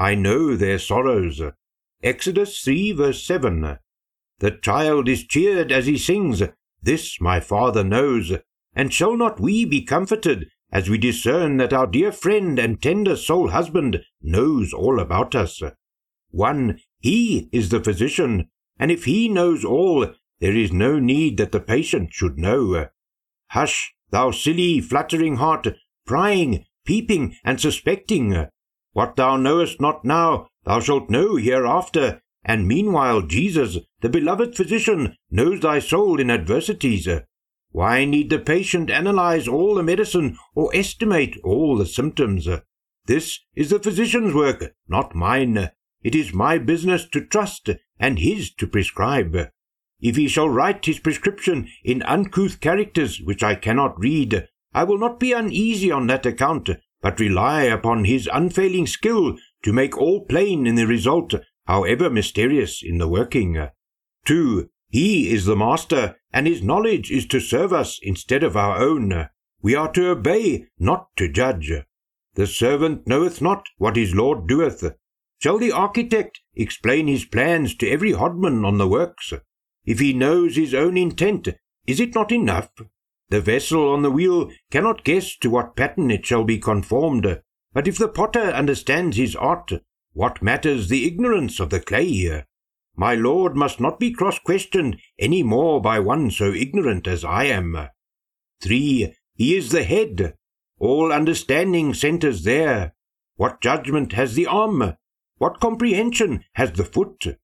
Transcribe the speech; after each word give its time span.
I 0.00 0.14
know 0.14 0.56
their 0.56 0.78
sorrows. 0.78 1.42
Exodus 2.02 2.62
3 2.62 2.92
verse 2.92 3.22
7. 3.22 3.78
The 4.38 4.50
child 4.50 5.10
is 5.10 5.26
cheered 5.26 5.70
as 5.70 5.84
he 5.84 5.98
sings, 5.98 6.42
This 6.82 7.20
my 7.20 7.38
father 7.38 7.84
knows. 7.84 8.32
And 8.74 8.94
shall 8.94 9.14
not 9.14 9.38
we 9.38 9.66
be 9.66 9.82
comforted 9.82 10.48
as 10.72 10.88
we 10.88 10.96
discern 10.96 11.58
that 11.58 11.74
our 11.74 11.86
dear 11.86 12.12
friend 12.12 12.58
and 12.58 12.80
tender 12.80 13.14
soul 13.14 13.50
husband 13.50 14.02
knows 14.22 14.72
all 14.72 14.98
about 14.98 15.34
us? 15.34 15.60
1. 16.30 16.80
He 17.00 17.50
is 17.52 17.68
the 17.68 17.84
physician, 17.84 18.48
and 18.78 18.90
if 18.90 19.04
he 19.04 19.28
knows 19.28 19.66
all, 19.66 20.06
there 20.38 20.56
is 20.56 20.72
no 20.72 20.98
need 20.98 21.36
that 21.36 21.52
the 21.52 21.60
patient 21.60 22.14
should 22.14 22.38
know. 22.38 22.88
Hush, 23.48 23.92
thou 24.08 24.30
silly, 24.30 24.80
fluttering 24.80 25.36
heart, 25.36 25.66
prying, 26.06 26.64
peeping, 26.86 27.36
and 27.44 27.60
suspecting. 27.60 28.48
What 28.92 29.16
thou 29.16 29.36
knowest 29.36 29.80
not 29.80 30.04
now, 30.04 30.48
thou 30.64 30.80
shalt 30.80 31.10
know 31.10 31.36
hereafter, 31.36 32.20
and 32.44 32.66
meanwhile 32.66 33.22
Jesus, 33.22 33.78
the 34.00 34.08
beloved 34.08 34.56
physician, 34.56 35.16
knows 35.30 35.60
thy 35.60 35.78
soul 35.78 36.18
in 36.18 36.30
adversities. 36.30 37.08
Why 37.70 38.04
need 38.04 38.30
the 38.30 38.38
patient 38.40 38.90
analyze 38.90 39.46
all 39.46 39.76
the 39.76 39.82
medicine 39.82 40.36
or 40.54 40.74
estimate 40.74 41.36
all 41.44 41.76
the 41.76 41.86
symptoms? 41.86 42.48
This 43.06 43.40
is 43.54 43.70
the 43.70 43.78
physician's 43.78 44.34
work, 44.34 44.74
not 44.88 45.14
mine. 45.14 45.70
It 46.02 46.14
is 46.14 46.34
my 46.34 46.58
business 46.58 47.06
to 47.10 47.24
trust, 47.24 47.70
and 47.98 48.18
his 48.18 48.52
to 48.54 48.66
prescribe. 48.66 49.50
If 50.00 50.16
he 50.16 50.28
shall 50.28 50.48
write 50.48 50.86
his 50.86 50.98
prescription 50.98 51.68
in 51.84 52.02
uncouth 52.02 52.60
characters 52.60 53.20
which 53.20 53.42
I 53.42 53.54
cannot 53.54 53.98
read, 54.00 54.48
I 54.72 54.84
will 54.84 54.98
not 54.98 55.20
be 55.20 55.32
uneasy 55.32 55.92
on 55.92 56.06
that 56.06 56.26
account, 56.26 56.70
but 57.02 57.20
rely 57.20 57.62
upon 57.62 58.04
his 58.04 58.28
unfailing 58.32 58.86
skill 58.86 59.36
to 59.62 59.72
make 59.72 59.96
all 59.96 60.24
plain 60.24 60.66
in 60.66 60.74
the 60.74 60.86
result, 60.86 61.34
however 61.66 62.10
mysterious 62.10 62.82
in 62.82 62.98
the 62.98 63.08
working. 63.08 63.68
2. 64.26 64.68
He 64.88 65.32
is 65.32 65.44
the 65.44 65.56
master, 65.56 66.16
and 66.32 66.46
his 66.46 66.62
knowledge 66.62 67.10
is 67.10 67.26
to 67.26 67.40
serve 67.40 67.72
us 67.72 67.98
instead 68.02 68.42
of 68.42 68.56
our 68.56 68.78
own. 68.78 69.28
We 69.62 69.74
are 69.74 69.90
to 69.92 70.10
obey, 70.10 70.66
not 70.78 71.08
to 71.16 71.28
judge. 71.28 71.72
The 72.34 72.46
servant 72.46 73.06
knoweth 73.06 73.40
not 73.40 73.66
what 73.78 73.96
his 73.96 74.14
Lord 74.14 74.46
doeth. 74.46 74.96
Shall 75.38 75.58
the 75.58 75.72
architect 75.72 76.40
explain 76.54 77.06
his 77.06 77.24
plans 77.24 77.74
to 77.76 77.88
every 77.88 78.12
hodman 78.12 78.64
on 78.64 78.78
the 78.78 78.88
works? 78.88 79.32
If 79.84 79.98
he 79.98 80.12
knows 80.12 80.56
his 80.56 80.74
own 80.74 80.96
intent, 80.96 81.48
is 81.86 82.00
it 82.00 82.14
not 82.14 82.30
enough? 82.30 82.70
The 83.30 83.40
vessel 83.40 83.88
on 83.92 84.02
the 84.02 84.10
wheel 84.10 84.50
cannot 84.70 85.04
guess 85.04 85.36
to 85.38 85.50
what 85.50 85.76
pattern 85.76 86.10
it 86.10 86.26
shall 86.26 86.44
be 86.44 86.58
conformed, 86.58 87.40
but 87.72 87.86
if 87.86 87.96
the 87.96 88.08
potter 88.08 88.40
understands 88.40 89.16
his 89.16 89.36
art, 89.36 89.72
what 90.12 90.42
matters 90.42 90.88
the 90.88 91.06
ignorance 91.06 91.60
of 91.60 91.70
the 91.70 91.78
clay? 91.78 92.44
My 92.96 93.14
lord 93.14 93.56
must 93.56 93.78
not 93.80 94.00
be 94.00 94.12
cross-questioned 94.12 94.98
any 95.18 95.44
more 95.44 95.80
by 95.80 96.00
one 96.00 96.32
so 96.32 96.52
ignorant 96.52 97.06
as 97.06 97.24
I 97.24 97.44
am. 97.44 97.88
3. 98.62 99.14
He 99.34 99.56
is 99.56 99.70
the 99.70 99.84
head. 99.84 100.34
All 100.78 101.12
understanding 101.12 101.94
centres 101.94 102.42
there. 102.42 102.94
What 103.36 103.60
judgment 103.60 104.12
has 104.12 104.34
the 104.34 104.46
arm? 104.46 104.96
What 105.36 105.60
comprehension 105.60 106.44
has 106.54 106.72
the 106.72 106.84
foot? 106.84 107.38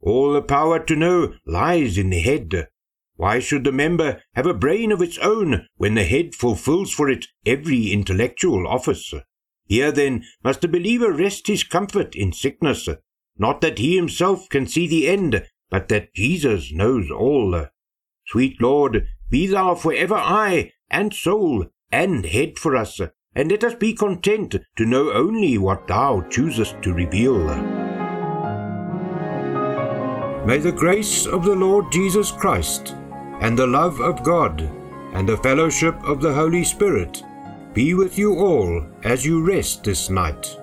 All 0.00 0.32
the 0.32 0.40
power 0.40 0.78
to 0.78 0.94
know 0.96 1.34
lies 1.44 1.98
in 1.98 2.10
the 2.10 2.20
head. 2.20 2.68
Why 3.16 3.38
should 3.38 3.64
the 3.64 3.72
member 3.72 4.22
have 4.34 4.46
a 4.46 4.54
brain 4.54 4.90
of 4.90 5.02
its 5.02 5.18
own 5.18 5.66
when 5.76 5.94
the 5.94 6.04
head 6.04 6.34
fulfills 6.34 6.92
for 6.92 7.08
it 7.08 7.26
every 7.44 7.92
intellectual 7.92 8.66
office? 8.66 9.12
Here 9.66 9.92
then 9.92 10.24
must 10.42 10.60
the 10.60 10.68
believer 10.68 11.12
rest 11.12 11.46
his 11.46 11.62
comfort 11.62 12.14
in 12.14 12.32
sickness, 12.32 12.88
not 13.38 13.60
that 13.60 13.78
he 13.78 13.96
himself 13.96 14.48
can 14.48 14.66
see 14.66 14.86
the 14.86 15.08
end, 15.08 15.46
but 15.70 15.88
that 15.88 16.14
Jesus 16.14 16.72
knows 16.72 17.10
all. 17.10 17.66
Sweet 18.26 18.60
Lord, 18.60 19.06
be 19.28 19.46
thou 19.46 19.74
for 19.74 19.92
ever 19.92 20.16
eye 20.16 20.72
and 20.90 21.14
soul 21.14 21.66
and 21.90 22.26
head 22.26 22.58
for 22.58 22.76
us, 22.76 23.00
and 23.34 23.50
let 23.50 23.64
us 23.64 23.74
be 23.74 23.94
content 23.94 24.56
to 24.76 24.86
know 24.86 25.12
only 25.12 25.58
what 25.58 25.86
thou 25.86 26.22
choosest 26.30 26.82
to 26.82 26.92
reveal. 26.92 27.44
May 30.44 30.58
the 30.58 30.74
grace 30.76 31.26
of 31.26 31.44
the 31.44 31.54
Lord 31.54 31.92
Jesus 31.92 32.32
Christ 32.32 32.96
and 33.42 33.58
the 33.58 33.66
love 33.66 34.00
of 34.00 34.22
God, 34.22 34.62
and 35.14 35.28
the 35.28 35.36
fellowship 35.36 35.96
of 36.04 36.20
the 36.20 36.32
Holy 36.32 36.62
Spirit 36.62 37.22
be 37.74 37.92
with 37.92 38.16
you 38.16 38.38
all 38.38 38.86
as 39.02 39.26
you 39.26 39.44
rest 39.44 39.82
this 39.82 40.08
night. 40.08 40.56